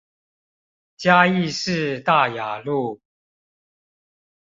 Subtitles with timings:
[0.97, 2.99] 嘉義市大雅路